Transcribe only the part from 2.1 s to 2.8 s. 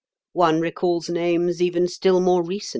more recent.